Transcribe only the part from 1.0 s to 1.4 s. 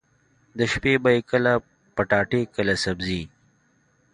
به يې